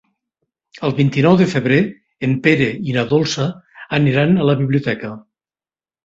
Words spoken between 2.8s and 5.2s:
i na Dolça aniran a la biblioteca.